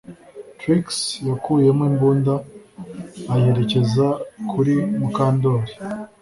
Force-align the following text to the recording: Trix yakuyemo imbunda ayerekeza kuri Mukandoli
Trix 0.59 0.85
yakuyemo 1.29 1.83
imbunda 1.91 2.33
ayerekeza 3.33 4.07
kuri 4.51 4.75
Mukandoli 4.99 5.71